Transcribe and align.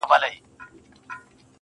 گلي 0.09 0.33